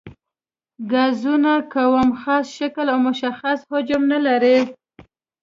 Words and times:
ګازونه 0.91 1.51
کوم 1.73 2.09
خاص 2.21 2.45
شکل 2.57 2.85
او 2.93 2.99
مشخص 3.07 3.59
حجم 3.71 4.01
نه 4.13 4.19
لري. 4.27 4.57